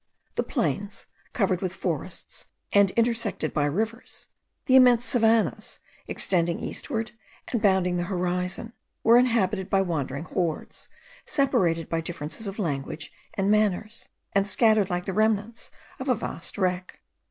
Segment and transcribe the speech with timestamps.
[0.33, 4.29] The plains, covered with forests, and intersected by rivers;
[4.65, 7.11] the immense savannahs, extending eastward,
[7.49, 10.89] and bounding the horizon; were inhabited by wandering hordes,
[11.23, 15.69] separated by differences of language and manners, and scattered like the remnants
[15.99, 16.99] of a vast wreck.